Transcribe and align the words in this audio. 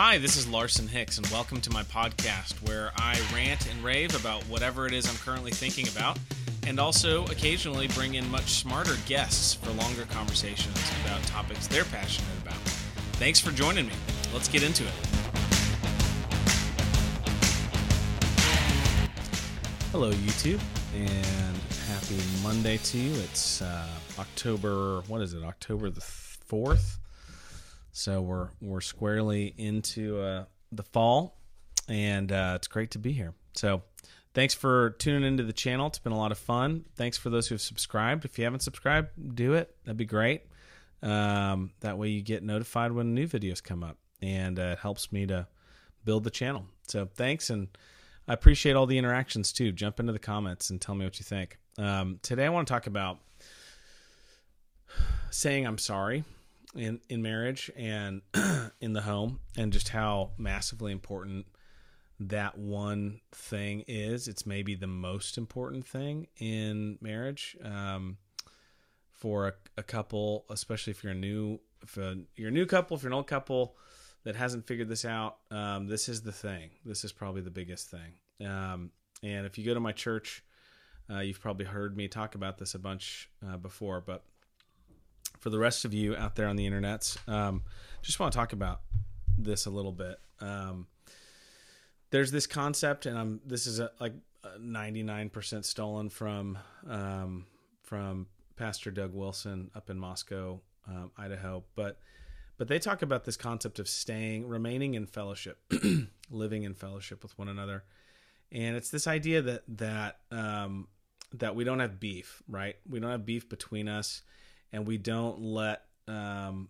Hi, 0.00 0.16
this 0.16 0.36
is 0.36 0.46
Larson 0.46 0.86
Hicks, 0.86 1.18
and 1.18 1.26
welcome 1.26 1.60
to 1.60 1.72
my 1.72 1.82
podcast 1.82 2.52
where 2.68 2.92
I 2.96 3.20
rant 3.34 3.68
and 3.68 3.82
rave 3.82 4.14
about 4.14 4.44
whatever 4.44 4.86
it 4.86 4.92
is 4.92 5.08
I'm 5.10 5.16
currently 5.16 5.50
thinking 5.50 5.88
about, 5.88 6.16
and 6.68 6.78
also 6.78 7.24
occasionally 7.24 7.88
bring 7.88 8.14
in 8.14 8.30
much 8.30 8.60
smarter 8.62 8.94
guests 9.06 9.54
for 9.54 9.72
longer 9.72 10.04
conversations 10.04 10.78
about 11.04 11.20
topics 11.24 11.66
they're 11.66 11.84
passionate 11.84 12.30
about. 12.40 12.54
Thanks 13.14 13.40
for 13.40 13.50
joining 13.50 13.88
me. 13.88 13.92
Let's 14.32 14.46
get 14.46 14.62
into 14.62 14.84
it. 14.84 14.92
Hello, 19.90 20.12
YouTube, 20.12 20.60
and 20.94 21.56
happy 21.88 22.22
Monday 22.44 22.76
to 22.76 22.98
you. 22.98 23.20
It's 23.22 23.62
uh, 23.62 23.88
October, 24.20 25.00
what 25.08 25.22
is 25.22 25.34
it, 25.34 25.42
October 25.42 25.90
the 25.90 26.02
4th? 26.02 26.98
So 27.98 28.20
we're 28.20 28.50
we're 28.60 28.80
squarely 28.80 29.52
into 29.58 30.20
uh, 30.20 30.44
the 30.70 30.84
fall, 30.84 31.36
and 31.88 32.30
uh, 32.30 32.52
it's 32.54 32.68
great 32.68 32.92
to 32.92 32.98
be 33.00 33.10
here. 33.10 33.34
So 33.54 33.82
thanks 34.34 34.54
for 34.54 34.90
tuning 34.90 35.24
into 35.24 35.42
the 35.42 35.52
channel. 35.52 35.88
It's 35.88 35.98
been 35.98 36.12
a 36.12 36.16
lot 36.16 36.30
of 36.30 36.38
fun. 36.38 36.84
Thanks 36.94 37.18
for 37.18 37.28
those 37.28 37.48
who 37.48 37.56
have 37.56 37.60
subscribed. 37.60 38.24
If 38.24 38.38
you 38.38 38.44
haven't 38.44 38.60
subscribed, 38.60 39.34
do 39.34 39.54
it. 39.54 39.74
That'd 39.84 39.96
be 39.96 40.04
great. 40.04 40.42
Um, 41.02 41.72
that 41.80 41.98
way 41.98 42.10
you 42.10 42.22
get 42.22 42.44
notified 42.44 42.92
when 42.92 43.14
new 43.14 43.26
videos 43.26 43.60
come 43.60 43.82
up, 43.82 43.98
and 44.22 44.60
uh, 44.60 44.62
it 44.62 44.78
helps 44.78 45.10
me 45.10 45.26
to 45.26 45.48
build 46.04 46.22
the 46.22 46.30
channel. 46.30 46.66
So 46.86 47.08
thanks, 47.16 47.50
and 47.50 47.66
I 48.28 48.32
appreciate 48.32 48.76
all 48.76 48.86
the 48.86 48.98
interactions 48.98 49.52
too. 49.52 49.72
Jump 49.72 49.98
into 49.98 50.12
the 50.12 50.20
comments 50.20 50.70
and 50.70 50.80
tell 50.80 50.94
me 50.94 51.04
what 51.04 51.18
you 51.18 51.24
think. 51.24 51.58
Um, 51.78 52.20
today 52.22 52.46
I 52.46 52.50
want 52.50 52.68
to 52.68 52.72
talk 52.72 52.86
about 52.86 53.18
saying 55.30 55.66
I'm 55.66 55.78
sorry 55.78 56.22
in 56.74 57.00
in 57.08 57.22
marriage 57.22 57.70
and 57.76 58.22
in 58.80 58.92
the 58.92 59.02
home 59.02 59.40
and 59.56 59.72
just 59.72 59.88
how 59.88 60.30
massively 60.38 60.92
important 60.92 61.46
that 62.20 62.58
one 62.58 63.20
thing 63.32 63.84
is. 63.86 64.28
It's 64.28 64.46
maybe 64.46 64.74
the 64.74 64.86
most 64.86 65.38
important 65.38 65.86
thing 65.86 66.26
in 66.38 66.98
marriage 67.00 67.56
um, 67.64 68.18
for 69.12 69.48
a, 69.48 69.52
a, 69.76 69.82
couple 69.82 70.44
especially 70.50 70.90
if 70.92 71.02
you're 71.02 71.12
a 71.12 71.16
new 71.16 71.60
if 71.82 71.96
a, 71.96 72.18
you're 72.36 72.48
a 72.48 72.52
new 72.52 72.66
couple 72.66 72.96
if 72.96 73.02
you're 73.02 73.10
an 73.10 73.14
old 73.14 73.26
couple 73.26 73.76
that 74.24 74.36
hasn't 74.36 74.66
figured 74.66 74.88
this 74.88 75.04
out 75.04 75.38
um, 75.50 75.86
this 75.86 76.08
is 76.08 76.22
the 76.22 76.32
thing. 76.32 76.70
This 76.84 77.04
is 77.04 77.12
probably 77.12 77.40
the 77.40 77.50
biggest 77.50 77.90
thing. 77.90 78.46
Um, 78.46 78.90
and 79.22 79.46
if 79.46 79.58
you 79.58 79.64
go 79.64 79.74
to 79.74 79.80
my 79.80 79.92
church 79.92 80.44
uh, 81.10 81.20
you've 81.20 81.40
probably 81.40 81.66
heard 81.66 81.96
me 81.96 82.08
talk 82.08 82.34
about 82.34 82.58
this 82.58 82.74
a 82.74 82.78
bunch 82.78 83.30
uh, 83.46 83.56
before 83.56 84.00
but 84.00 84.24
for 85.38 85.50
the 85.50 85.58
rest 85.58 85.84
of 85.84 85.94
you 85.94 86.16
out 86.16 86.36
there 86.36 86.46
on 86.46 86.56
the 86.56 86.68
internets, 86.68 87.16
um, 87.28 87.62
just 88.02 88.18
want 88.18 88.32
to 88.32 88.38
talk 88.38 88.52
about 88.52 88.80
this 89.36 89.66
a 89.66 89.70
little 89.70 89.92
bit. 89.92 90.18
Um, 90.40 90.86
there's 92.10 92.30
this 92.30 92.46
concept, 92.46 93.06
and 93.06 93.18
I'm 93.18 93.40
this 93.44 93.66
is 93.66 93.80
a, 93.80 93.90
like 94.00 94.14
99% 94.58 95.64
stolen 95.64 96.08
from 96.08 96.58
um, 96.88 97.46
from 97.82 98.26
Pastor 98.56 98.90
Doug 98.90 99.14
Wilson 99.14 99.70
up 99.74 99.90
in 99.90 99.98
Moscow, 99.98 100.60
um, 100.88 101.10
Idaho, 101.16 101.64
but 101.74 101.98
but 102.56 102.66
they 102.66 102.78
talk 102.78 103.02
about 103.02 103.24
this 103.24 103.36
concept 103.36 103.78
of 103.78 103.88
staying, 103.88 104.48
remaining 104.48 104.94
in 104.94 105.06
fellowship, 105.06 105.58
living 106.30 106.64
in 106.64 106.74
fellowship 106.74 107.22
with 107.22 107.38
one 107.38 107.48
another, 107.48 107.84
and 108.50 108.76
it's 108.76 108.90
this 108.90 109.06
idea 109.06 109.42
that 109.42 109.62
that 109.68 110.18
um, 110.30 110.88
that 111.34 111.54
we 111.54 111.64
don't 111.64 111.80
have 111.80 112.00
beef, 112.00 112.42
right? 112.48 112.76
We 112.88 113.00
don't 113.00 113.10
have 113.10 113.26
beef 113.26 113.48
between 113.48 113.88
us 113.88 114.22
and 114.72 114.86
we 114.86 114.98
don't 114.98 115.40
let 115.40 115.82
um, 116.06 116.68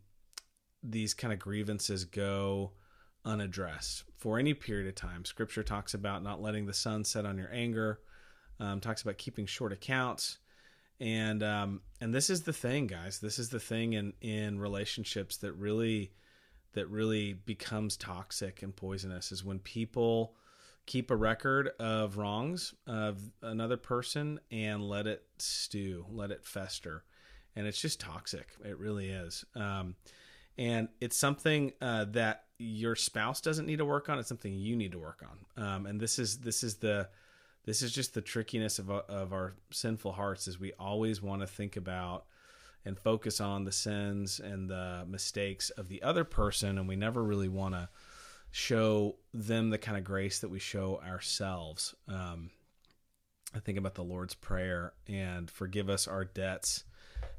these 0.83 1.15
kind 1.15 1.33
of 1.33 1.39
grievances 1.39 2.05
go 2.05 2.73
unaddressed 3.25 4.05
for 4.17 4.39
any 4.39 4.55
period 4.55 4.89
of 4.89 4.95
time. 4.95 5.25
Scripture 5.25 5.63
talks 5.63 5.95
about 5.95 6.23
not 6.23 6.41
letting 6.41 6.67
the 6.67 6.75
sun 6.75 7.05
set 7.05 7.27
on 7.27 7.37
your 7.37 7.53
anger, 7.53 8.01
um, 8.61 8.81
talks 8.81 9.03
about 9.03 9.19
keeping 9.19 9.47
short 9.47 9.73
accounts. 9.73 10.39
And 11.01 11.43
um, 11.45 11.83
and 12.01 12.13
this 12.13 12.29
is 12.29 12.43
the 12.43 12.53
thing, 12.53 12.89
guys. 12.89 13.21
This 13.21 13.39
is 13.39 13.51
the 13.51 13.61
thing 13.61 13.93
in 13.93 14.15
in 14.21 14.59
relationships 14.59 15.37
that 15.39 15.53
really 15.53 16.13
that 16.73 16.89
really 16.89 17.33
becomes 17.33 17.97
toxic 17.97 18.63
and 18.63 18.75
poisonous 18.75 19.31
is 19.31 19.45
when 19.45 19.59
people 19.61 20.35
keep 20.87 21.11
a 21.11 21.17
record 21.17 21.71
of 21.79 22.17
wrongs 22.17 22.75
of 22.87 23.21
another 23.43 23.77
person 23.77 24.41
and 24.51 24.83
let 24.83 25.07
it 25.07 25.23
stew, 25.39 26.05
let 26.11 26.31
it 26.31 26.45
fester 26.45 27.05
and 27.59 27.67
it's 27.67 27.81
just 27.81 27.99
toxic. 27.99 28.51
It 28.65 28.79
really 28.79 29.11
is. 29.11 29.45
Um, 29.57 29.97
and 30.57 30.89
it's 31.01 31.17
something 31.17 31.73
uh, 31.81 32.07
that 32.11 32.45
your 32.57 32.95
spouse 32.95 33.41
doesn't 33.41 33.67
need 33.67 33.79
to 33.79 33.85
work 33.85 34.09
on. 34.09 34.21
It's 34.21 34.29
something 34.29 34.55
you 34.55 34.77
need 34.77 34.93
to 34.93 34.99
work 34.99 35.25
on. 35.29 35.65
Um, 35.65 35.87
and 35.87 36.01
this 36.01 36.21
is 36.21 36.39
this 36.39 36.63
is 36.63 36.77
the 36.77 37.09
this 37.65 37.83
is 37.83 37.93
just 37.93 38.15
the 38.15 38.23
trickiness 38.23 38.79
of 38.79 38.89
of 38.91 39.33
our 39.33 39.55
sinful 39.73 40.13
hearts. 40.13 40.47
Is 40.47 40.61
we 40.61 40.73
always 40.79 41.21
want 41.21 41.41
to 41.41 41.49
think 41.49 41.77
about 41.77 42.27
and 42.85 42.97
focus 42.97 43.41
on 43.41 43.65
the 43.65 43.73
sins 43.73 44.39
and 44.39 44.71
the 44.71 45.05
mistakes 45.09 45.71
of 45.71 45.89
the 45.89 46.03
other 46.05 46.23
person, 46.23 46.79
and 46.79 46.89
we 46.89 46.95
never 46.95 47.23
really 47.25 47.49
want 47.49 47.75
to 47.75 47.89
show 48.53 49.17
them 49.35 49.71
the 49.71 49.79
kind 49.79 49.99
of 49.99 50.05
grace 50.05 50.39
that 50.39 50.49
we 50.49 50.61
show 50.61 51.01
ourselves. 51.05 51.95
Um, 52.07 52.51
I 53.53 53.59
think 53.59 53.79
about 53.79 53.97
the 53.97 54.05
Lord's 54.05 54.35
Prayer 54.35 54.93
and 55.09 55.51
forgive 55.51 55.91
us 55.91 56.07
our 56.07 56.25
debts 56.25 56.85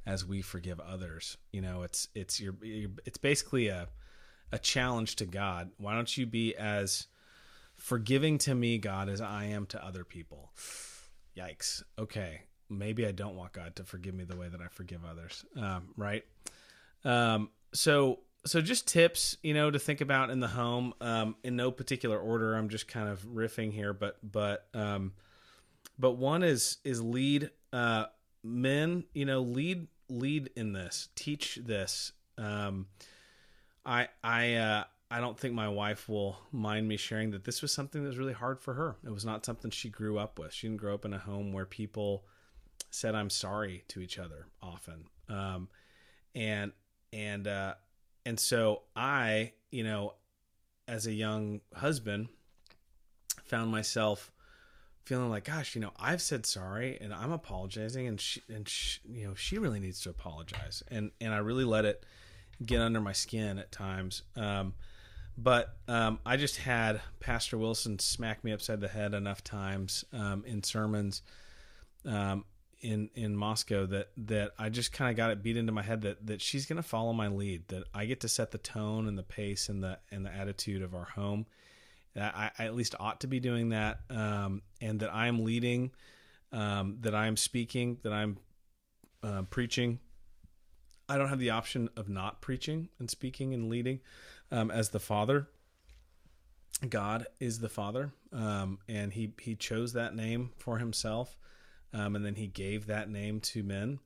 as 0.05 0.25
we 0.25 0.41
forgive 0.41 0.79
others. 0.79 1.37
You 1.51 1.61
know, 1.61 1.83
it's 1.83 2.07
it's 2.15 2.39
your, 2.39 2.55
it's 2.61 3.17
basically 3.17 3.67
a 3.67 3.87
a 4.51 4.59
challenge 4.59 5.15
to 5.17 5.25
God. 5.25 5.71
Why 5.77 5.93
don't 5.93 6.17
you 6.17 6.25
be 6.25 6.55
as 6.55 7.07
forgiving 7.77 8.37
to 8.39 8.55
me, 8.55 8.77
God, 8.77 9.09
as 9.09 9.21
I 9.21 9.45
am 9.45 9.65
to 9.67 9.83
other 9.83 10.03
people? 10.03 10.51
Yikes. 11.37 11.83
Okay, 11.97 12.41
maybe 12.69 13.05
I 13.05 13.11
don't 13.11 13.35
want 13.35 13.53
God 13.53 13.75
to 13.77 13.83
forgive 13.83 14.15
me 14.15 14.23
the 14.23 14.35
way 14.35 14.47
that 14.47 14.61
I 14.61 14.67
forgive 14.67 15.01
others. 15.05 15.45
Um, 15.55 15.89
right. 15.95 16.25
Um, 17.05 17.49
so 17.73 18.19
so 18.45 18.61
just 18.61 18.87
tips, 18.87 19.37
you 19.43 19.53
know, 19.53 19.69
to 19.69 19.79
think 19.79 20.01
about 20.01 20.29
in 20.29 20.39
the 20.39 20.47
home. 20.47 20.93
Um, 21.01 21.35
in 21.43 21.55
no 21.55 21.71
particular 21.71 22.17
order. 22.17 22.55
I'm 22.55 22.69
just 22.69 22.87
kind 22.87 23.09
of 23.09 23.21
riffing 23.23 23.71
here, 23.71 23.93
but 23.93 24.17
but 24.23 24.67
um, 24.73 25.13
but 25.97 26.13
one 26.13 26.43
is 26.43 26.77
is 26.83 27.01
lead 27.01 27.51
uh 27.71 28.05
men, 28.43 29.03
you 29.13 29.25
know, 29.25 29.41
lead 29.41 29.87
lead 30.09 30.49
in 30.55 30.73
this, 30.73 31.09
teach 31.15 31.59
this. 31.63 32.11
Um, 32.37 32.87
I 33.85 34.07
I 34.23 34.55
uh, 34.55 34.83
I 35.11 35.19
don't 35.19 35.37
think 35.39 35.53
my 35.53 35.69
wife 35.69 36.07
will 36.07 36.37
mind 36.51 36.87
me 36.87 36.97
sharing 36.97 37.31
that 37.31 37.43
this 37.43 37.61
was 37.61 37.71
something 37.71 38.01
that 38.01 38.07
was 38.07 38.17
really 38.17 38.33
hard 38.33 38.59
for 38.59 38.75
her. 38.75 38.95
It 39.03 39.11
was 39.11 39.25
not 39.25 39.45
something 39.45 39.71
she 39.71 39.89
grew 39.89 40.19
up 40.19 40.37
with. 40.37 40.53
She 40.53 40.67
didn't 40.67 40.81
grow 40.81 40.93
up 40.93 41.05
in 41.05 41.13
a 41.13 41.19
home 41.19 41.51
where 41.51 41.65
people 41.65 42.25
said 42.91 43.15
I'm 43.15 43.29
sorry 43.29 43.83
to 43.89 44.01
each 44.01 44.19
other 44.19 44.47
often. 44.61 45.05
Um, 45.27 45.69
and 46.35 46.71
and 47.11 47.47
uh, 47.47 47.73
and 48.25 48.39
so 48.39 48.83
I, 48.95 49.53
you 49.71 49.83
know, 49.83 50.13
as 50.87 51.07
a 51.07 51.13
young 51.13 51.61
husband, 51.75 52.29
found 53.43 53.71
myself 53.71 54.31
feeling 55.05 55.29
like, 55.29 55.45
gosh, 55.45 55.75
you 55.75 55.81
know, 55.81 55.91
I've 55.99 56.21
said 56.21 56.45
sorry 56.45 56.97
and 56.99 57.13
I'm 57.13 57.31
apologizing, 57.31 58.07
and 58.07 58.19
she, 58.19 58.41
and 58.49 58.67
she, 58.67 58.99
you 59.09 59.27
know, 59.27 59.35
she 59.35 59.57
really 59.57 59.79
needs 59.79 60.01
to 60.01 60.09
apologize, 60.09 60.83
and 60.89 61.11
and 61.19 61.33
I 61.33 61.37
really 61.37 61.65
let 61.65 61.85
it 61.85 62.03
get 62.65 62.81
under 62.81 63.01
my 63.01 63.13
skin 63.13 63.57
at 63.57 63.71
times. 63.71 64.23
Um, 64.35 64.73
but 65.37 65.77
um, 65.87 66.19
I 66.25 66.35
just 66.35 66.57
had 66.57 67.01
Pastor 67.19 67.57
Wilson 67.57 67.97
smack 67.99 68.43
me 68.43 68.51
upside 68.51 68.81
the 68.81 68.89
head 68.89 69.13
enough 69.13 69.43
times 69.43 70.03
um, 70.11 70.43
in 70.45 70.63
sermons 70.63 71.21
um, 72.05 72.43
in 72.81 73.09
in 73.15 73.35
Moscow 73.35 73.85
that 73.85 74.09
that 74.17 74.51
I 74.57 74.69
just 74.69 74.91
kind 74.91 75.09
of 75.09 75.17
got 75.17 75.31
it 75.31 75.41
beat 75.41 75.57
into 75.57 75.71
my 75.71 75.81
head 75.81 76.01
that 76.01 76.25
that 76.27 76.41
she's 76.41 76.65
going 76.65 76.77
to 76.77 76.87
follow 76.87 77.13
my 77.13 77.27
lead. 77.27 77.67
That 77.69 77.83
I 77.93 78.05
get 78.05 78.21
to 78.21 78.27
set 78.27 78.51
the 78.51 78.57
tone 78.57 79.07
and 79.07 79.17
the 79.17 79.23
pace 79.23 79.69
and 79.69 79.83
the 79.83 79.99
and 80.11 80.25
the 80.25 80.33
attitude 80.33 80.81
of 80.81 80.93
our 80.93 81.05
home, 81.05 81.45
I, 82.15 82.51
I, 82.57 82.65
at 82.65 82.75
least 82.75 82.95
ought 82.99 83.21
to 83.21 83.27
be 83.27 83.39
doing 83.39 83.69
that, 83.69 84.01
um, 84.09 84.61
and 84.81 84.99
that 84.99 85.13
I'm 85.13 85.43
leading, 85.43 85.91
um, 86.51 86.97
that 87.01 87.13
I'm 87.13 87.37
speaking, 87.37 87.97
that 88.03 88.13
I'm 88.13 88.37
uh, 89.23 89.43
preaching. 89.43 89.99
I 91.07 91.17
don't 91.17 91.29
have 91.29 91.39
the 91.39 91.51
option 91.51 91.89
of 91.97 92.09
not 92.09 92.41
preaching 92.41 92.89
and 92.99 93.09
speaking 93.09 93.53
and 93.53 93.69
leading 93.69 93.99
um, 94.51 94.69
as 94.71 94.89
the 94.89 94.99
Father. 94.99 95.47
God 96.87 97.25
is 97.39 97.59
the 97.59 97.69
Father, 97.69 98.11
um, 98.31 98.79
and 98.87 99.11
he 99.11 99.33
he 99.41 99.55
chose 99.55 99.93
that 99.93 100.15
name 100.15 100.51
for 100.57 100.77
himself, 100.77 101.37
um, 101.93 102.15
and 102.15 102.25
then 102.25 102.35
he 102.35 102.47
gave 102.47 102.87
that 102.87 103.09
name 103.09 103.41
to 103.41 103.63
men 103.63 103.99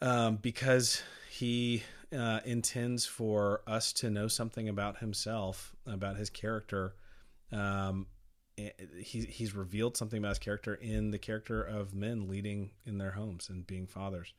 um, 0.00 0.36
because 0.36 1.02
he 1.28 1.82
uh, 2.16 2.40
intends 2.44 3.06
for 3.06 3.62
us 3.66 3.92
to 3.94 4.10
know 4.10 4.28
something 4.28 4.68
about 4.68 4.98
himself, 4.98 5.74
about 5.86 6.16
his 6.16 6.30
character. 6.30 6.94
Um, 7.52 8.06
eh, 8.58 8.70
he, 9.00 9.22
he's 9.22 9.54
revealed 9.54 9.96
something 9.96 10.18
about 10.18 10.30
his 10.30 10.38
character 10.38 10.74
in 10.74 11.10
the 11.10 11.18
character 11.18 11.62
of 11.62 11.94
men 11.94 12.28
leading 12.28 12.70
in 12.84 12.98
their 12.98 13.12
homes 13.12 13.48
and 13.48 13.66
being 13.66 13.86
fathers. 13.86 14.32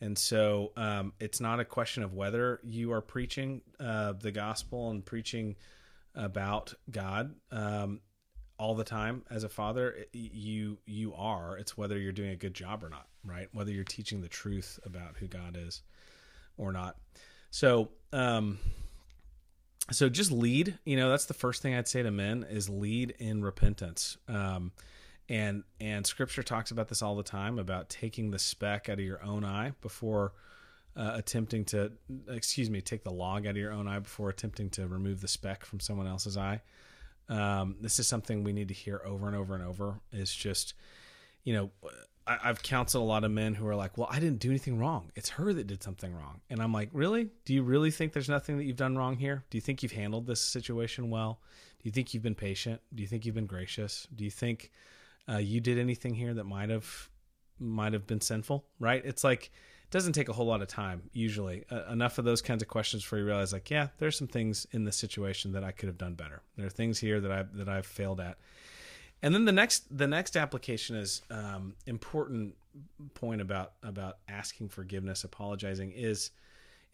And 0.00 0.18
so 0.18 0.72
um, 0.76 1.12
it's 1.20 1.40
not 1.40 1.60
a 1.60 1.64
question 1.64 2.02
of 2.02 2.12
whether 2.12 2.60
you 2.62 2.92
are 2.92 3.00
preaching 3.00 3.62
uh, 3.80 4.12
the 4.12 4.30
gospel 4.30 4.90
and 4.90 5.04
preaching 5.04 5.56
about 6.14 6.74
God 6.90 7.34
um, 7.50 8.00
all 8.58 8.74
the 8.74 8.84
time 8.84 9.22
as 9.30 9.44
a 9.44 9.48
father. 9.48 9.96
You 10.12 10.78
you 10.86 11.14
are. 11.14 11.56
It's 11.56 11.78
whether 11.78 11.98
you're 11.98 12.12
doing 12.12 12.30
a 12.30 12.36
good 12.36 12.54
job 12.54 12.84
or 12.84 12.90
not, 12.90 13.06
right? 13.24 13.48
Whether 13.52 13.70
you're 13.70 13.84
teaching 13.84 14.20
the 14.20 14.28
truth 14.28 14.78
about 14.84 15.16
who 15.18 15.28
God 15.28 15.56
is 15.58 15.82
or 16.56 16.72
not. 16.72 16.96
So 17.50 17.90
um, 18.12 18.58
so 19.90 20.08
just 20.08 20.32
lead. 20.32 20.78
You 20.84 20.96
know, 20.96 21.10
that's 21.10 21.26
the 21.26 21.34
first 21.34 21.62
thing 21.62 21.74
I'd 21.74 21.88
say 21.88 22.02
to 22.02 22.10
men 22.10 22.44
is 22.48 22.68
lead 22.68 23.14
in 23.18 23.42
repentance. 23.42 24.16
Um, 24.28 24.72
and 25.28 25.64
and 25.80 26.06
scripture 26.06 26.42
talks 26.42 26.70
about 26.70 26.88
this 26.88 27.02
all 27.02 27.16
the 27.16 27.22
time 27.22 27.58
about 27.58 27.88
taking 27.88 28.30
the 28.30 28.38
speck 28.38 28.88
out 28.88 28.98
of 28.98 29.04
your 29.04 29.22
own 29.22 29.44
eye 29.44 29.72
before 29.80 30.32
uh, 30.96 31.12
attempting 31.14 31.64
to 31.64 31.92
excuse 32.28 32.70
me 32.70 32.80
take 32.80 33.02
the 33.02 33.10
log 33.10 33.46
out 33.46 33.50
of 33.50 33.56
your 33.56 33.72
own 33.72 33.88
eye 33.88 33.98
before 33.98 34.28
attempting 34.28 34.70
to 34.70 34.86
remove 34.86 35.20
the 35.20 35.28
speck 35.28 35.64
from 35.64 35.80
someone 35.80 36.06
else's 36.06 36.36
eye 36.36 36.62
um, 37.28 37.74
this 37.80 37.98
is 37.98 38.06
something 38.06 38.44
we 38.44 38.52
need 38.52 38.68
to 38.68 38.74
hear 38.74 39.02
over 39.04 39.26
and 39.26 39.34
over 39.34 39.54
and 39.54 39.64
over 39.64 40.00
is 40.12 40.32
just 40.32 40.74
you 41.42 41.52
know 41.52 41.70
I, 42.26 42.38
i've 42.44 42.62
counseled 42.62 43.02
a 43.02 43.06
lot 43.06 43.24
of 43.24 43.30
men 43.30 43.54
who 43.54 43.66
are 43.66 43.76
like 43.76 43.96
well 43.98 44.08
i 44.10 44.18
didn't 44.18 44.38
do 44.38 44.50
anything 44.50 44.78
wrong 44.78 45.10
it's 45.14 45.30
her 45.30 45.52
that 45.52 45.66
did 45.66 45.82
something 45.82 46.14
wrong 46.14 46.40
and 46.50 46.60
i'm 46.60 46.72
like 46.72 46.90
really 46.92 47.30
do 47.44 47.54
you 47.54 47.62
really 47.62 47.90
think 47.90 48.12
there's 48.12 48.28
nothing 48.28 48.56
that 48.58 48.64
you've 48.64 48.76
done 48.76 48.96
wrong 48.96 49.16
here 49.16 49.44
do 49.50 49.56
you 49.56 49.62
think 49.62 49.82
you've 49.82 49.92
handled 49.92 50.26
this 50.26 50.40
situation 50.40 51.10
well 51.10 51.40
do 51.82 51.88
you 51.88 51.92
think 51.92 52.14
you've 52.14 52.22
been 52.22 52.34
patient 52.34 52.80
do 52.94 53.02
you 53.02 53.08
think 53.08 53.24
you've 53.24 53.34
been 53.34 53.46
gracious 53.46 54.06
do 54.14 54.24
you 54.24 54.30
think 54.30 54.70
uh, 55.28 55.38
you 55.38 55.60
did 55.60 55.78
anything 55.78 56.14
here 56.14 56.34
that 56.34 56.44
might 56.44 56.70
have 56.70 57.08
might 57.58 57.92
have 57.92 58.06
been 58.06 58.20
sinful, 58.20 58.64
right? 58.78 59.02
It's 59.04 59.24
like 59.24 59.44
it 59.44 59.90
doesn't 59.90 60.12
take 60.12 60.28
a 60.28 60.32
whole 60.32 60.46
lot 60.46 60.62
of 60.62 60.68
time 60.68 61.02
usually. 61.12 61.64
Uh, 61.70 61.84
enough 61.90 62.18
of 62.18 62.24
those 62.24 62.42
kinds 62.42 62.62
of 62.62 62.68
questions 62.68 63.02
for 63.02 63.18
you 63.18 63.24
realize 63.24 63.52
like, 63.52 63.70
yeah, 63.70 63.88
there's 63.98 64.16
some 64.16 64.26
things 64.26 64.66
in 64.72 64.84
this 64.84 64.96
situation 64.96 65.52
that 65.52 65.64
I 65.64 65.72
could 65.72 65.88
have 65.88 65.98
done 65.98 66.14
better. 66.14 66.42
There 66.56 66.66
are 66.66 66.70
things 66.70 66.98
here 66.98 67.20
that 67.20 67.32
I 67.32 67.44
that 67.54 67.68
I've 67.68 67.86
failed 67.86 68.20
at. 68.20 68.38
And 69.22 69.34
then 69.34 69.44
the 69.44 69.52
next 69.52 69.96
the 69.96 70.06
next 70.06 70.36
application 70.36 70.96
is 70.96 71.22
um, 71.30 71.74
important 71.86 72.54
point 73.14 73.40
about 73.40 73.72
about 73.82 74.18
asking 74.28 74.68
forgiveness, 74.68 75.24
apologizing 75.24 75.92
is 75.92 76.30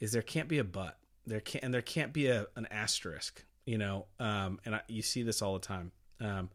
is 0.00 0.12
there 0.12 0.22
can't 0.22 0.48
be 0.48 0.58
a 0.58 0.64
but 0.64 0.98
there 1.26 1.40
can't 1.40 1.64
and 1.64 1.74
there 1.74 1.82
can't 1.82 2.12
be 2.12 2.28
a 2.28 2.46
an 2.56 2.66
asterisk, 2.70 3.44
you 3.64 3.78
know. 3.78 4.06
Um, 4.18 4.60
and 4.64 4.76
I, 4.76 4.82
you 4.88 5.02
see 5.02 5.22
this 5.22 5.42
all 5.42 5.54
the 5.54 5.60
time. 5.60 5.92
Um, 6.20 6.50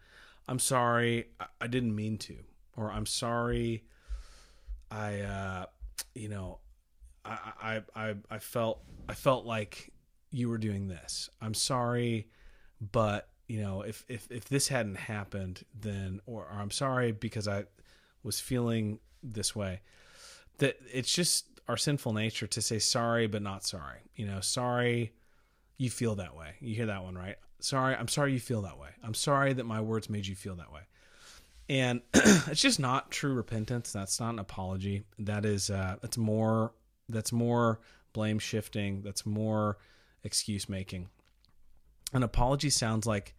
I'm 0.47 0.59
sorry, 0.59 1.27
I, 1.59 1.67
didn't 1.67 1.93
mean 1.93 2.17
to, 2.19 2.37
or 2.77 2.91
I'm 2.91 3.05
sorry, 3.05 3.83
I, 4.89 5.19
uh, 5.19 5.65
you 6.15 6.29
know, 6.29 6.59
I, 7.25 7.51
I, 7.61 7.81
I, 7.95 8.15
I 8.31 8.39
felt, 8.39 8.81
I 9.09 9.13
felt 9.13 9.45
like 9.45 9.91
you 10.31 10.47
were 10.47 10.57
doing 10.57 10.87
this. 10.87 11.29
I'm 11.41 11.53
sorry, 11.53 12.29
but 12.79 13.27
you 13.47 13.61
know, 13.61 13.81
if, 13.81 14.05
if, 14.07 14.29
if 14.31 14.45
this 14.45 14.67
hadn't 14.67 14.97
happened, 14.97 15.63
then, 15.79 16.21
or, 16.25 16.43
or 16.43 16.59
I'm 16.59 16.71
sorry 16.71 17.11
because 17.11 17.47
I 17.47 17.65
was 18.23 18.39
feeling 18.39 18.99
this 19.23 19.55
way 19.55 19.81
that 20.57 20.77
it's 20.91 21.13
just 21.13 21.45
our 21.67 21.77
sinful 21.77 22.13
nature 22.13 22.47
to 22.47 22.61
say 22.61 22.79
sorry, 22.79 23.27
but 23.27 23.41
not 23.41 23.65
sorry, 23.65 23.99
you 24.15 24.25
know, 24.25 24.39
sorry, 24.41 25.13
you 25.77 25.89
feel 25.89 26.15
that 26.15 26.35
way. 26.35 26.55
You 26.59 26.75
hear 26.75 26.87
that 26.87 27.03
one, 27.03 27.15
right? 27.15 27.35
sorry, 27.59 27.95
I'm 27.95 28.07
sorry 28.07 28.33
you 28.33 28.39
feel 28.39 28.61
that 28.63 28.77
way. 28.77 28.89
I'm 29.03 29.13
sorry 29.13 29.53
that 29.53 29.65
my 29.65 29.81
words 29.81 30.09
made 30.09 30.27
you 30.27 30.35
feel 30.35 30.55
that 30.55 30.71
way. 30.71 30.81
And 31.69 32.01
it's 32.13 32.61
just 32.61 32.79
not 32.79 33.11
true 33.11 33.33
repentance. 33.33 33.91
That's 33.91 34.19
not 34.19 34.31
an 34.31 34.39
apology. 34.39 35.03
That 35.19 35.45
is 35.45 35.69
uh 35.69 35.97
that's 36.01 36.17
more 36.17 36.73
that's 37.09 37.31
more 37.31 37.79
blame 38.13 38.39
shifting. 38.39 39.01
That's 39.01 39.25
more 39.25 39.77
excuse 40.23 40.69
making. 40.69 41.09
An 42.13 42.23
apology 42.23 42.69
sounds 42.69 43.05
like 43.05 43.33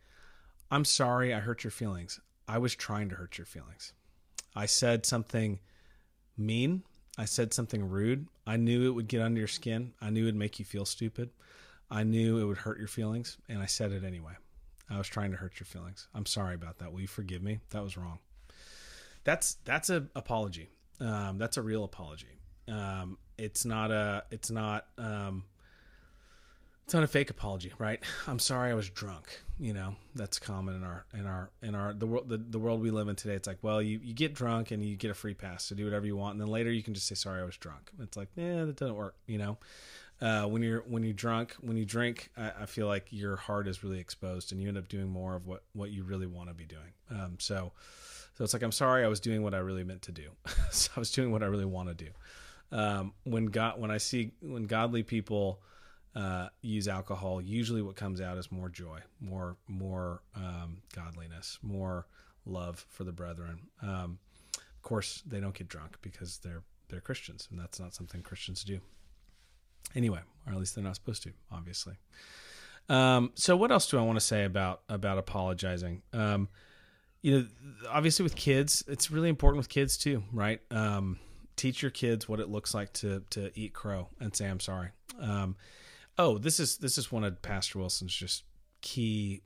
I'm 0.71 0.85
sorry 0.85 1.33
I 1.33 1.41
hurt 1.41 1.65
your 1.65 1.71
feelings. 1.71 2.21
I 2.47 2.59
was 2.59 2.75
trying 2.75 3.09
to 3.11 3.17
hurt 3.17 3.39
your 3.39 3.47
feelings. 3.47 3.93
I 4.55 4.67
said 4.67 5.07
something 5.07 5.61
mean. 6.37 6.83
I 7.17 7.25
said 7.25 7.53
something 7.53 7.89
rude. 7.89 8.29
I 8.47 8.57
knew 8.57 8.87
it 8.87 8.95
would 8.95 9.09
get 9.09 9.23
under 9.23 9.39
your 9.39 9.49
skin. 9.49 9.93
I 10.01 10.11
knew 10.11 10.23
it 10.23 10.27
would 10.27 10.37
make 10.37 10.59
you 10.59 10.65
feel 10.65 10.85
stupid. 10.85 11.31
I 11.91 12.05
knew 12.05 12.39
it 12.39 12.45
would 12.45 12.59
hurt 12.59 12.79
your 12.79 12.89
feelings, 12.89 13.39
and 13.49 13.61
I 13.61 13.67
said 13.67 13.93
it 13.93 14.05
anyway. 14.05 14.35
I 14.91 14.99
was 14.99 15.09
trying 15.09 15.31
to 15.33 15.37
hurt 15.37 15.59
your 15.59 15.67
feelings. 15.67 16.09
I'm 16.15 16.27
sorry 16.27 16.55
about 16.55 16.79
that. 16.79 16.93
Will 16.93 17.01
you 17.01 17.09
forgive 17.09 17.43
me? 17.43 17.61
That 17.71 17.83
was 17.83 17.97
wrong. 17.97 18.19
That's 19.25 19.57
that's 19.65 19.91
a 19.91 20.07
apology. 20.15 20.71
Um, 21.01 21.39
that's 21.39 21.57
a 21.57 21.63
real 21.63 21.85
apology. 21.85 22.39
Um, 22.67 23.19
it's 23.37 23.65
not 23.65 23.91
a 23.91 24.25
it's 24.31 24.51
not 24.51 24.87
um, 24.97 25.45
it's 26.89 26.95
not 26.95 27.05
a 27.05 27.07
fake 27.07 27.29
apology, 27.29 27.71
right? 27.79 28.01
I'm 28.27 28.39
sorry 28.39 28.71
I 28.71 28.75
was 28.75 28.89
drunk. 28.89 29.43
You 29.59 29.75
know 29.75 29.97
that's 30.15 30.39
common 30.39 30.75
in 30.75 30.85
our 30.85 31.05
in 31.13 31.27
our 31.27 31.51
in 31.61 31.75
our 31.75 31.93
the 31.93 32.07
world 32.07 32.31
the, 32.31 32.39
the 32.39 32.59
world 32.59 32.81
we 32.81 32.91
live 32.91 33.09
in 33.09 33.17
today. 33.17 33.35
It's 33.35 33.47
like 33.47 33.59
well 33.61 33.83
you 33.83 34.01
you 34.03 34.15
get 34.15 34.33
drunk 34.33 34.71
and 34.71 34.83
you 34.83 34.97
get 34.97 35.11
a 35.11 35.15
free 35.15 35.35
pass 35.35 35.69
to 35.69 35.75
do 35.75 35.85
whatever 35.85 36.07
you 36.07 36.17
want, 36.17 36.33
and 36.33 36.41
then 36.41 36.49
later 36.49 36.73
you 36.73 36.83
can 36.83 36.95
just 36.95 37.07
say 37.07 37.15
sorry 37.15 37.43
I 37.43 37.45
was 37.45 37.59
drunk. 37.59 37.91
It's 38.01 38.17
like 38.17 38.29
yeah 38.37 38.65
that 38.65 38.77
doesn't 38.77 38.97
work. 38.97 39.17
You 39.27 39.37
know 39.37 39.59
uh, 40.23 40.45
when 40.45 40.63
you're 40.63 40.81
when 40.89 41.03
you're 41.03 41.13
drunk, 41.13 41.57
when 41.61 41.77
you 41.77 41.85
drink, 41.85 42.31
I, 42.39 42.53
I, 42.63 42.67
feel 42.67 42.87
like 42.87 43.07
your 43.11 43.37
heart 43.37 43.69
is 43.69 43.85
really 43.85 44.01
exposed, 44.01 44.51
and 44.51 44.61
you 44.61 44.69
end 44.69 44.79
up 44.79 44.89
doing 44.89 45.09
more 45.09 45.37
of 45.37 45.47
what 45.47 45.65
what 45.75 45.91
you 45.91 46.05
really 46.05 46.27
want 46.27 46.49
to 46.49 46.55
be 46.55 46.65
doing. 46.65 46.93
Um, 47.11 47.37
so, 47.39 47.73
so 48.35 48.45
it's 48.45 48.53
like 48.53 48.63
I'm 48.63 48.73
sorry, 48.73 49.05
I 49.05 49.09
was 49.09 49.21
doing 49.21 49.43
what 49.43 49.53
I 49.55 49.59
really 49.59 49.85
meant 49.85 50.03
to 50.03 50.13
do. 50.13 50.31
so 50.71 50.91
I 50.97 50.99
was 50.99 51.13
doing 51.13 51.31
what 51.31 51.43
I 51.43 51.47
really 51.47 51.67
want 51.67 51.91
to 51.91 51.95
do. 51.95 52.11
Um, 52.73 53.13
when 53.25 53.47
God, 53.47 53.79
when 53.79 53.91
I 53.91 53.99
see 53.99 54.33
when 54.41 54.65
godly 54.65 55.03
people 55.03 55.61
uh, 56.19 56.49
use 56.63 56.89
alcohol, 56.89 57.41
usually 57.41 57.81
what 57.81 57.95
comes 57.95 58.21
out 58.21 58.39
is 58.39 58.51
more 58.51 58.69
joy, 58.69 58.99
more 59.21 59.57
more 59.69 60.23
um, 60.35 60.79
godliness, 60.95 61.59
more 61.63 62.07
love 62.45 62.85
for 62.89 63.05
the 63.05 63.13
brethren. 63.13 63.61
Um, 63.83 64.19
of 64.57 64.83
course, 64.83 65.23
they 65.27 65.39
don't 65.39 65.55
get 65.55 65.69
drunk 65.69 65.99
because 66.03 66.39
they're 66.39 66.63
they're 66.89 67.01
Christians, 67.01 67.47
and 67.51 67.59
that's 67.59 67.79
not 67.79 67.95
something 67.95 68.23
Christians 68.23 68.65
do 68.65 68.81
anyway, 69.95 70.21
or 70.47 70.53
at 70.53 70.59
least 70.59 70.75
they're 70.75 70.85
not 70.85 70.97
supposed 70.97 71.23
to, 71.23 71.33
obviously. 71.53 71.95
Um, 72.89 73.33
so 73.35 73.57
what 73.57 73.71
else 73.71 73.89
do 73.89 73.99
I 73.99 74.03
want 74.03 74.19
to 74.19 74.25
say 74.25 74.45
about 74.45 74.83
about 74.89 75.19
apologizing? 75.19 76.03
Um, 76.13 76.49
you 77.23 77.33
know, 77.33 77.47
obviously 77.91 78.25
with 78.25 78.35
kids, 78.35 78.83
it's 78.89 79.11
really 79.11 79.29
important 79.29 79.59
with 79.59 79.69
kids 79.69 79.97
too, 79.97 80.25
right? 80.33 80.61
Um, 80.73 81.19
teach 81.55 81.83
your 81.83 81.91
kids 81.91 82.29
what 82.29 82.41
it 82.41 82.49
looks 82.49 82.75
like 82.75 82.93
to 82.95 83.23
to 83.31 83.53
eat 83.55 83.73
crow 83.73 84.09
and 84.19 84.35
say 84.35 84.49
I'm 84.49 84.61
sorry. 84.61 84.89
Um, 85.21 85.55
oh, 86.19 86.39
this 86.39 86.59
is 86.61 86.79
this 86.79 86.99
is 86.99 87.13
one 87.13 87.25
of 87.25 87.41
Pastor 87.43 87.79
Wilson's 87.79 88.15
just 88.15 88.45
key 88.81 89.43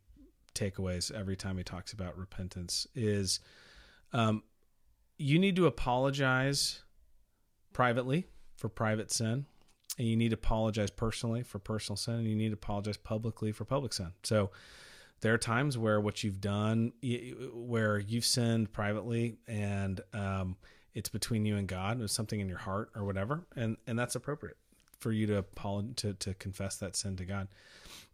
takeaways 0.55 1.11
every 1.13 1.37
time 1.37 1.57
he 1.57 1.65
talks 1.65 1.93
about 1.93 2.17
repentance 2.19 2.87
is 2.95 3.41
um, 4.13 4.43
you 5.17 5.39
need 5.39 5.57
to 5.57 5.67
apologize 5.67 6.83
privately 7.73 8.27
for 8.57 8.69
private 8.69 9.11
sin 9.11 9.47
and 9.99 10.09
you 10.09 10.17
need 10.17 10.31
to 10.31 10.35
apologize 10.35 10.91
personally 10.91 11.43
for 11.43 11.59
personal 11.59 11.97
sin 11.97 12.15
and 12.15 12.27
you 12.27 12.37
need 12.37 12.49
to 12.49 12.55
apologize 12.55 12.97
publicly 12.97 13.53
for 13.53 13.65
public 13.65 13.93
sin. 13.93 14.13
So 14.23 14.51
there 15.21 15.33
are 15.33 15.39
times 15.39 15.79
where 15.79 16.01
what 16.01 16.23
you've 16.23 16.41
done 16.41 16.93
where 17.55 17.99
you've 17.99 18.25
sinned 18.25 18.73
privately 18.73 19.39
and 19.47 20.01
um, 20.13 20.57
it's 20.95 21.09
between 21.09 21.47
you 21.47 21.57
and 21.57 21.67
god 21.67 21.99
there's 21.99 22.13
something 22.13 22.41
in 22.41 22.49
your 22.49 22.59
heart 22.59 22.91
or 22.95 23.05
whatever 23.05 23.47
and 23.57 23.79
and 23.87 23.99
that's 23.99 24.15
appropriate 24.15 24.57
for 25.03 25.13
you 25.13 25.27
to 25.27 25.45
to, 25.97 26.15
to 26.15 26.35
confess 26.35 26.77
that 26.77 26.97
sin 26.97 27.17
to 27.17 27.25
god 27.25 27.49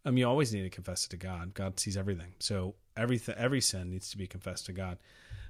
um 0.05 0.17
you 0.17 0.27
always 0.27 0.53
need 0.53 0.63
to 0.63 0.69
confess 0.69 1.05
it 1.05 1.09
to 1.09 1.17
god 1.17 1.53
god 1.53 1.79
sees 1.79 1.95
everything 1.95 2.33
so 2.39 2.75
everything 2.97 3.35
every 3.37 3.61
sin 3.61 3.89
needs 3.89 4.09
to 4.09 4.17
be 4.17 4.27
confessed 4.27 4.65
to 4.65 4.71
god 4.71 4.97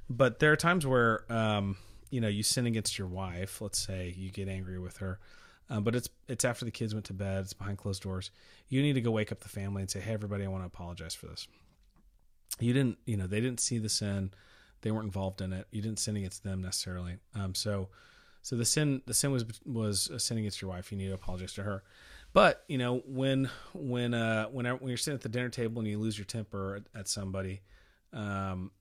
but 0.10 0.39
there 0.39 0.51
are 0.51 0.58
times 0.58 0.86
where 0.86 1.31
um 1.31 1.77
you 2.10 2.19
know 2.19 2.27
you 2.27 2.43
sin 2.43 2.65
against 2.65 2.98
your 2.98 3.08
wife 3.08 3.62
let's 3.62 3.79
say 3.79 4.13
you 4.17 4.31
get 4.31 4.48
angry 4.48 4.79
with 4.79 4.98
her 4.98 5.19
um, 5.69 5.84
but 5.84 5.96
it's 5.96 6.10
it's 6.27 6.46
after 6.46 6.65
the 6.65 6.72
kids 6.72 6.93
went 6.93 7.05
to 7.05 7.13
bed. 7.13 7.43
It's 7.43 7.53
behind 7.53 7.77
closed 7.77 8.01
doors. 8.01 8.31
You 8.69 8.81
need 8.81 8.93
to 8.93 9.01
go 9.01 9.12
wake 9.12 9.31
up 9.31 9.41
the 9.41 9.50
family 9.50 9.81
and 9.81 9.91
say, 9.91 10.00
"Hey, 10.00 10.13
everybody, 10.13 10.43
I 10.43 10.48
want 10.48 10.63
to 10.63 10.67
apologize 10.67 11.13
for 11.13 11.27
this. 11.27 11.48
You 12.60 12.74
didn't, 12.74 12.98
you 13.05 13.15
know, 13.15 13.27
they 13.27 13.39
didn't 13.39 13.60
see 13.60 13.77
the 13.77 13.89
sin. 13.89 14.31
They 14.81 14.91
weren't 14.91 15.05
involved 15.05 15.41
in 15.41 15.53
it. 15.53 15.67
You 15.72 15.81
didn't 15.81 16.00
sin 16.00 16.17
against 16.17 16.43
them 16.43 16.62
necessarily. 16.62 17.17
Um, 17.36 17.53
so, 17.53 17.89
so 18.41 18.55
the 18.55 18.65
sin 18.65 19.01
the 19.05 19.13
sin 19.13 19.31
was 19.31 19.46
was 19.65 20.10
a 20.10 20.19
sin 20.19 20.38
against 20.38 20.62
your 20.62 20.69
wife. 20.69 20.91
You 20.91 20.98
need 20.98 21.08
to 21.08 21.13
apologize 21.13 21.53
to 21.53 21.63
her. 21.63 21.84
But 22.34 22.63
you 22.67 22.77
know, 22.77 23.01
when 23.05 23.50
when 23.74 24.13
uh, 24.13 24.46
when 24.46 24.65
when 24.65 24.89
you're 24.89 24.98
sitting 24.98 25.15
at 25.15 25.22
the 25.22 25.29
dinner 25.29 25.50
table 25.50 25.79
and 25.79 25.88
you 25.88 25.98
lose 25.98 26.17
your 26.17 26.25
temper 26.25 26.75
at, 26.75 27.00
at 27.00 27.08
somebody, 27.08 27.62
um, 28.13 28.72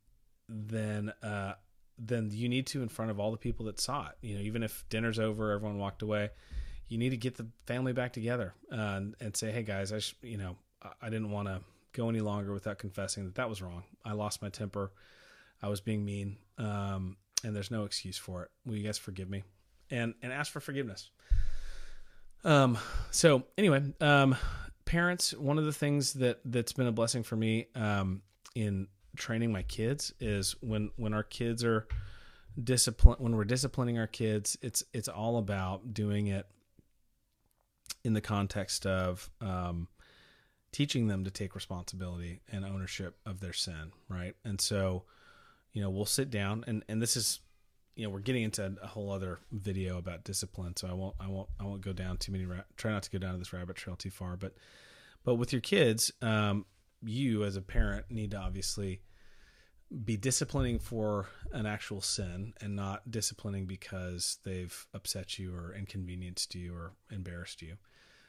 then 0.48 1.12
uh, 1.22 1.54
then 1.98 2.30
you 2.32 2.48
need 2.48 2.66
to 2.68 2.82
in 2.82 2.88
front 2.88 3.10
of 3.10 3.18
all 3.18 3.30
the 3.30 3.38
people 3.38 3.66
that 3.66 3.80
saw 3.80 4.08
it. 4.08 4.16
You 4.20 4.36
know, 4.36 4.42
even 4.42 4.62
if 4.62 4.84
dinner's 4.88 5.18
over, 5.18 5.52
everyone 5.52 5.78
walked 5.78 6.02
away 6.02 6.30
you 6.88 6.98
need 6.98 7.10
to 7.10 7.16
get 7.16 7.36
the 7.36 7.46
family 7.66 7.92
back 7.92 8.12
together 8.12 8.54
uh, 8.72 8.76
and, 8.76 9.14
and, 9.20 9.36
say, 9.36 9.52
hey 9.52 9.62
guys, 9.62 9.92
I 9.92 9.98
sh- 9.98 10.16
you 10.22 10.38
know 10.38 10.56
I 11.00 11.10
didn't 11.10 11.30
want 11.30 11.48
to 11.48 11.60
go 11.92 12.08
any 12.08 12.20
longer 12.20 12.52
without 12.52 12.78
confessing 12.78 13.24
that 13.24 13.34
that 13.36 13.48
was 13.48 13.62
wrong. 13.62 13.84
I 14.04 14.12
lost 14.12 14.42
my 14.42 14.48
temper. 14.48 14.92
I 15.62 15.68
was 15.68 15.80
being 15.80 16.04
mean, 16.04 16.36
um, 16.56 17.16
and 17.44 17.54
there's 17.54 17.70
no 17.70 17.84
excuse 17.84 18.18
for 18.18 18.44
it. 18.44 18.50
Will 18.66 18.76
you 18.76 18.84
guys 18.84 18.98
forgive 18.98 19.28
me? 19.28 19.44
and 19.90 20.14
and 20.22 20.32
ask 20.32 20.52
for 20.52 20.60
forgiveness. 20.60 21.10
Um. 22.44 22.78
So 23.10 23.44
anyway, 23.56 23.82
um, 24.00 24.36
parents, 24.84 25.34
one 25.34 25.58
of 25.58 25.64
the 25.64 25.72
things 25.72 26.14
that 26.14 26.40
that's 26.44 26.72
been 26.72 26.86
a 26.86 26.92
blessing 26.92 27.22
for 27.22 27.36
me, 27.36 27.66
um, 27.74 28.22
in 28.54 28.88
training 29.16 29.52
my 29.52 29.62
kids 29.62 30.12
is 30.20 30.54
when 30.60 30.90
when 30.96 31.14
our 31.14 31.22
kids 31.22 31.64
are 31.64 31.86
discipline 32.62 33.16
when 33.18 33.36
we're 33.36 33.44
disciplining 33.44 33.98
our 33.98 34.06
kids, 34.06 34.56
it's 34.62 34.84
it's 34.92 35.08
all 35.08 35.38
about 35.38 35.94
doing 35.94 36.28
it 36.28 36.46
in 38.04 38.12
the 38.12 38.20
context 38.20 38.86
of 38.86 39.28
um, 39.40 39.88
teaching 40.70 41.08
them 41.08 41.24
to 41.24 41.30
take 41.30 41.54
responsibility 41.54 42.40
and 42.50 42.64
ownership 42.64 43.18
of 43.26 43.40
their 43.40 43.52
sin, 43.52 43.92
right? 44.08 44.36
And 44.44 44.60
so, 44.60 45.02
you 45.72 45.82
know, 45.82 45.90
we'll 45.90 46.04
sit 46.04 46.30
down 46.30 46.64
and 46.66 46.84
and 46.88 47.00
this 47.00 47.16
is 47.16 47.40
you 47.94 48.04
know 48.04 48.10
we're 48.10 48.20
getting 48.20 48.44
into 48.44 48.76
a 48.80 48.86
whole 48.86 49.10
other 49.10 49.40
video 49.50 49.98
about 49.98 50.22
discipline 50.22 50.76
so 50.76 50.86
i 50.86 50.92
won't 50.92 51.16
i 51.18 51.26
won't 51.26 51.48
i 51.58 51.64
won't 51.64 51.80
go 51.80 51.92
down 51.92 52.16
too 52.16 52.30
many 52.30 52.44
ra- 52.44 52.60
try 52.76 52.92
not 52.92 53.02
to 53.02 53.10
go 53.10 53.18
down 53.18 53.32
to 53.32 53.38
this 53.38 53.52
rabbit 53.52 53.74
trail 53.74 53.96
too 53.96 54.08
far 54.08 54.36
but 54.36 54.54
but 55.24 55.34
with 55.34 55.52
your 55.52 55.60
kids 55.60 56.12
um, 56.22 56.64
you 57.02 57.42
as 57.42 57.56
a 57.56 57.60
parent 57.60 58.06
need 58.08 58.30
to 58.30 58.36
obviously 58.36 59.00
be 60.04 60.16
disciplining 60.16 60.78
for 60.78 61.28
an 61.52 61.66
actual 61.66 62.00
sin 62.00 62.52
and 62.60 62.76
not 62.76 63.10
disciplining 63.10 63.66
because 63.66 64.38
they've 64.44 64.86
upset 64.92 65.38
you 65.38 65.54
or 65.54 65.74
inconvenienced 65.74 66.54
you 66.54 66.74
or 66.74 66.92
embarrassed 67.10 67.62
you. 67.62 67.76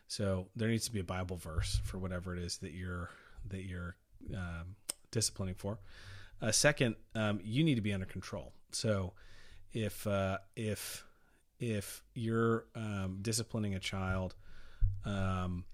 So 0.08 0.48
there 0.55 0.69
needs 0.69 0.86
to 0.86 0.91
be 0.91 1.01
a 1.01 1.03
bible 1.03 1.36
verse 1.36 1.79
for 1.84 1.98
whatever 1.98 2.34
it 2.34 2.41
is 2.41 2.58
that 2.60 2.72
you're 2.72 3.10
that 3.48 3.63
you're 3.63 3.96
um, 4.34 4.75
disciplining 5.12 5.55
for 5.55 5.79
uh, 6.41 6.51
second 6.51 6.96
um, 7.15 7.39
you 7.43 7.63
need 7.63 7.75
to 7.75 7.81
be 7.81 7.93
under 7.93 8.05
control 8.05 8.53
so 8.72 9.13
if 9.72 10.08
uh, 10.08 10.38
if 10.55 11.05
if 11.60 12.03
you're 12.13 12.65
um, 12.75 13.19
disciplining 13.22 13.75
a 13.75 13.79
child 13.79 14.36
um, 15.05 15.65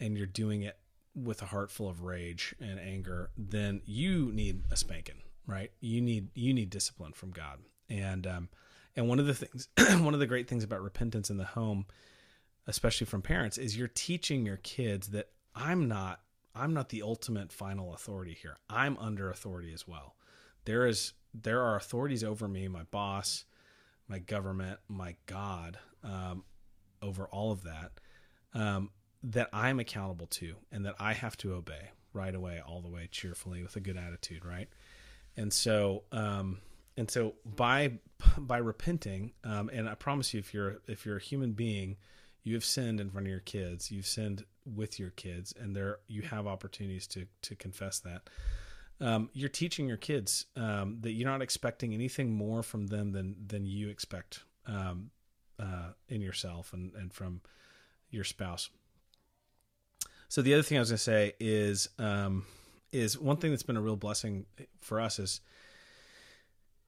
and 0.00 0.16
you're 0.16 0.26
doing 0.26 0.62
it 0.62 0.78
with 1.14 1.42
a 1.42 1.46
heart 1.46 1.70
full 1.70 1.88
of 1.88 2.02
rage 2.02 2.54
and 2.60 2.78
anger, 2.80 3.30
then 3.36 3.80
you 3.84 4.32
need 4.32 4.62
a 4.70 4.76
spanking, 4.76 5.22
right? 5.46 5.70
You 5.80 6.00
need 6.00 6.28
you 6.34 6.54
need 6.54 6.70
discipline 6.70 7.12
from 7.12 7.30
God, 7.30 7.58
and 7.88 8.26
um, 8.26 8.48
and 8.96 9.08
one 9.08 9.18
of 9.18 9.26
the 9.26 9.34
things, 9.34 9.68
one 10.02 10.14
of 10.14 10.20
the 10.20 10.26
great 10.26 10.48
things 10.48 10.64
about 10.64 10.82
repentance 10.82 11.30
in 11.30 11.36
the 11.36 11.44
home, 11.44 11.86
especially 12.66 13.06
from 13.06 13.22
parents, 13.22 13.58
is 13.58 13.76
you're 13.76 13.88
teaching 13.88 14.46
your 14.46 14.58
kids 14.58 15.08
that 15.08 15.28
I'm 15.54 15.88
not 15.88 16.20
I'm 16.54 16.72
not 16.72 16.88
the 16.88 17.02
ultimate 17.02 17.52
final 17.52 17.94
authority 17.94 18.36
here. 18.40 18.56
I'm 18.68 18.96
under 18.98 19.30
authority 19.30 19.72
as 19.72 19.86
well. 19.88 20.14
There 20.64 20.86
is 20.86 21.12
there 21.34 21.62
are 21.62 21.76
authorities 21.76 22.22
over 22.22 22.46
me, 22.46 22.68
my 22.68 22.84
boss, 22.84 23.44
my 24.08 24.20
government, 24.20 24.78
my 24.88 25.16
God, 25.26 25.78
um, 26.04 26.44
over 27.02 27.24
all 27.26 27.50
of 27.50 27.64
that, 27.64 27.92
um, 28.54 28.90
that 29.22 29.48
I'm 29.52 29.80
accountable 29.80 30.26
to 30.28 30.54
and 30.70 30.86
that 30.86 30.94
I 31.00 31.12
have 31.12 31.36
to 31.38 31.54
obey 31.54 31.90
right 32.12 32.34
away, 32.34 32.60
all 32.64 32.80
the 32.80 32.88
way 32.88 33.08
cheerfully 33.10 33.62
with 33.62 33.74
a 33.74 33.80
good 33.80 33.96
attitude, 33.96 34.44
right? 34.44 34.68
And 35.36 35.52
so, 35.52 36.04
um, 36.12 36.60
and 36.96 37.10
so 37.10 37.34
by 37.44 37.98
by 38.38 38.58
repenting, 38.58 39.32
um, 39.42 39.68
and 39.72 39.88
I 39.88 39.94
promise 39.94 40.32
you, 40.32 40.40
if 40.40 40.54
you're 40.54 40.76
if 40.86 41.04
you're 41.04 41.16
a 41.16 41.22
human 41.22 41.52
being, 41.52 41.96
you 42.44 42.54
have 42.54 42.64
sinned 42.64 43.00
in 43.00 43.10
front 43.10 43.26
of 43.26 43.30
your 43.30 43.40
kids, 43.40 43.90
you've 43.90 44.06
sinned 44.06 44.44
with 44.64 44.98
your 44.98 45.10
kids, 45.10 45.52
and 45.58 45.74
there 45.74 45.98
you 46.06 46.22
have 46.22 46.46
opportunities 46.46 47.06
to 47.08 47.26
to 47.42 47.56
confess 47.56 47.98
that 48.00 48.28
um, 49.00 49.30
you're 49.32 49.48
teaching 49.48 49.88
your 49.88 49.96
kids 49.96 50.46
um, 50.56 50.98
that 51.00 51.12
you're 51.12 51.28
not 51.28 51.42
expecting 51.42 51.92
anything 51.92 52.32
more 52.32 52.62
from 52.62 52.86
them 52.86 53.12
than 53.12 53.36
than 53.46 53.66
you 53.66 53.88
expect 53.88 54.40
um, 54.66 55.10
uh, 55.58 55.90
in 56.08 56.20
yourself 56.20 56.72
and 56.72 56.94
and 56.94 57.12
from 57.12 57.40
your 58.10 58.24
spouse. 58.24 58.70
So 60.28 60.42
the 60.42 60.54
other 60.54 60.62
thing 60.62 60.78
I 60.78 60.80
was 60.80 60.90
going 60.90 60.96
to 60.96 61.02
say 61.02 61.32
is 61.40 61.88
um, 61.98 62.46
is 62.92 63.18
one 63.18 63.36
thing 63.36 63.50
that's 63.50 63.62
been 63.62 63.76
a 63.76 63.82
real 63.82 63.96
blessing 63.96 64.46
for 64.80 65.00
us 65.00 65.18
is 65.18 65.40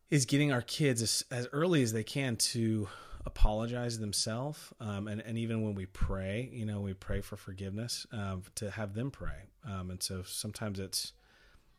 is 0.08 0.24
getting 0.24 0.52
our 0.52 0.62
kids 0.62 1.02
as, 1.02 1.24
as 1.32 1.48
early 1.52 1.82
as 1.82 1.92
they 1.92 2.04
can 2.04 2.36
to 2.36 2.88
apologize 3.26 3.98
themselves 3.98 4.72
um, 4.80 5.08
and, 5.08 5.20
and 5.20 5.36
even 5.36 5.62
when 5.62 5.74
we 5.74 5.84
pray 5.86 6.48
you 6.52 6.64
know 6.64 6.80
we 6.80 6.94
pray 6.94 7.20
for 7.20 7.36
forgiveness 7.36 8.06
um, 8.12 8.42
to 8.54 8.70
have 8.70 8.94
them 8.94 9.10
pray 9.10 9.50
um, 9.68 9.90
and 9.90 10.02
so 10.02 10.22
sometimes 10.24 10.78
it's 10.78 11.12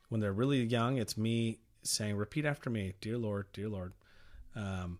when 0.09 0.21
they're 0.21 0.33
really 0.33 0.63
young, 0.63 0.97
it's 0.97 1.17
me 1.17 1.59
saying, 1.83 2.15
repeat 2.15 2.45
after 2.45 2.69
me, 2.69 2.93
dear 3.01 3.17
Lord, 3.17 3.47
dear 3.53 3.69
Lord, 3.69 3.93
um, 4.55 4.99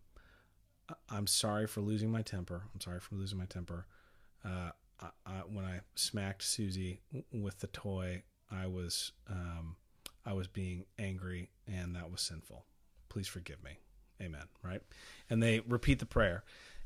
I'm 1.10 1.28
sorry 1.28 1.68
for 1.68 1.82
losing 1.82 2.12
my 2.12 2.22
temper. 2.22 2.64
I'm 2.74 2.82
sorry 2.82 3.00
for 3.00 3.16
losing 3.16 3.38
my 3.38 3.46
temper. 3.46 3.86
Uh, 4.46 4.72
I, 5.02 5.10
I, 5.26 5.32
when 5.52 5.66
I 5.66 5.82
smacked 5.96 6.44
Susie 6.44 7.02
with 7.32 7.60
the 7.60 7.68
toy, 7.68 8.24
I 8.50 8.68
was 8.68 9.12
um, 9.30 9.76
I 10.26 10.34
was 10.34 10.48
being 10.48 10.86
angry, 10.98 11.50
and 11.68 11.96
that 11.96 12.12
was 12.12 12.22
sinful. 12.22 12.66
Please 13.10 13.28
forgive 13.28 13.64
me. 13.64 13.80
Amen. 14.22 14.46
Right, 14.64 14.82
and 15.30 15.42
they 15.42 15.62
repeat 15.62 16.00
the 16.00 16.06
prayer, 16.06 16.44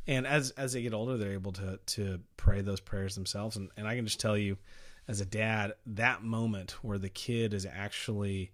and 0.08 0.26
as 0.28 0.52
as 0.52 0.74
they 0.74 0.82
get 0.82 0.94
older, 0.94 1.18
they're 1.18 1.34
able 1.34 1.54
to 1.54 1.80
to 1.86 2.20
pray 2.38 2.62
those 2.62 2.80
prayers 2.80 3.16
themselves. 3.16 3.56
And 3.56 3.70
and 3.78 3.88
I 3.88 3.96
can 3.96 4.06
just 4.06 4.20
tell 4.20 4.38
you, 4.38 4.58
as 5.08 5.22
a 5.22 5.26
dad, 5.26 5.74
that 5.86 6.24
moment 6.24 6.72
where 6.84 6.98
the 6.98 7.10
kid 7.10 7.54
is 7.54 7.66
actually 7.66 8.52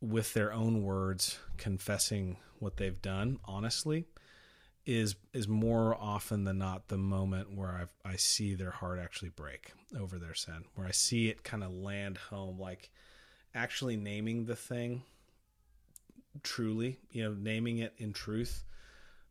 with 0.00 0.34
their 0.34 0.52
own 0.52 0.82
words 0.82 1.38
confessing 1.56 2.36
what 2.58 2.76
they've 2.76 3.00
done 3.00 3.38
honestly 3.44 4.06
is 4.84 5.16
is 5.32 5.48
more 5.48 5.96
often 5.96 6.44
than 6.44 6.58
not 6.58 6.88
the 6.88 6.98
moment 6.98 7.52
where 7.52 7.88
I 8.04 8.10
I 8.12 8.16
see 8.16 8.54
their 8.54 8.70
heart 8.70 9.00
actually 9.00 9.30
break 9.30 9.72
over 9.98 10.18
their 10.18 10.34
sin, 10.34 10.64
where 10.74 10.86
I 10.86 10.92
see 10.92 11.28
it 11.28 11.42
kind 11.42 11.64
of 11.64 11.72
land 11.72 12.18
home, 12.18 12.58
like 12.58 12.90
actually 13.54 13.96
naming 13.96 14.44
the 14.44 14.56
thing 14.56 15.02
truly, 16.42 16.98
you 17.10 17.22
know, 17.24 17.34
naming 17.38 17.78
it 17.78 17.94
in 17.98 18.12
truth 18.12 18.64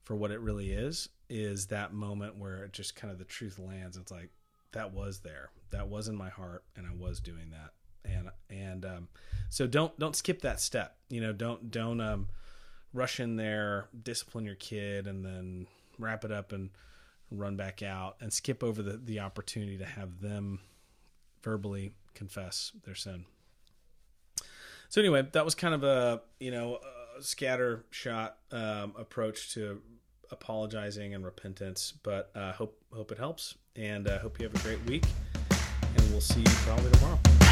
for 0.04 0.16
what 0.16 0.32
it 0.32 0.40
really 0.40 0.72
is, 0.72 1.10
is 1.30 1.68
that 1.68 1.94
moment 1.94 2.38
where 2.38 2.64
it 2.64 2.74
just 2.74 2.96
kind 2.96 3.12
of 3.12 3.18
the 3.18 3.26
truth 3.26 3.60
lands. 3.60 3.98
It's 3.98 4.12
like 4.12 4.30
that 4.72 4.94
was 4.94 5.20
there 5.20 5.50
that 5.72 5.88
was 5.88 6.08
in 6.08 6.16
my 6.16 6.30
heart 6.30 6.64
and 6.76 6.86
I 6.86 6.94
was 6.96 7.20
doing 7.20 7.52
that. 7.52 7.72
And 8.10 8.30
and 8.50 8.86
um, 8.86 9.08
so 9.50 9.66
don't 9.66 9.98
don't 9.98 10.16
skip 10.16 10.42
that 10.42 10.60
step. 10.60 10.96
You 11.10 11.22
know, 11.22 11.34
don't 11.34 11.72
don't 11.72 12.00
um, 12.00 12.28
rush 12.94 13.20
in 13.20 13.36
there, 13.36 13.88
discipline 14.04 14.46
your 14.46 14.56
kid, 14.56 15.08
and 15.08 15.26
then 15.26 15.68
wrap 15.98 16.24
it 16.24 16.32
up 16.32 16.52
and 16.52 16.70
run 17.32 17.56
back 17.56 17.82
out 17.82 18.18
and 18.22 18.32
skip 18.32 18.64
over 18.64 18.84
the 18.84 18.98
the 18.98 19.20
opportunity 19.20 19.78
to 19.78 19.86
have 19.86 20.22
them 20.22 20.60
verbally 21.42 21.94
confess 22.14 22.72
their 22.86 22.96
sin. 22.96 23.26
So 24.90 25.02
anyway, 25.02 25.28
that 25.32 25.46
was 25.46 25.56
kind 25.56 25.74
of 25.74 25.84
a 25.84 26.22
you 26.40 26.52
know 26.52 26.80
a 27.18 27.22
scatter 27.22 27.86
shot 27.92 28.38
um, 28.52 28.94
approach 28.98 29.54
to 29.54 29.82
apologizing 30.32 31.14
and 31.14 31.24
repentance, 31.24 31.94
but 32.04 32.32
uh, 32.36 32.54
hope 32.54 32.82
hope 32.94 33.12
it 33.12 33.18
helps, 33.18 33.56
and 33.76 34.08
uh, 34.08 34.20
hope 34.20 34.40
you 34.40 34.48
have 34.48 34.56
a 34.56 34.64
great 34.64 34.84
week 34.86 35.06
and 35.98 36.12
we'll 36.12 36.22
see 36.22 36.40
you 36.40 36.46
probably 36.46 36.92
tomorrow. 36.92 37.45